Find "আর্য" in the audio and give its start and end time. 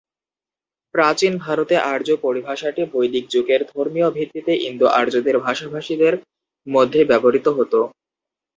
1.91-2.07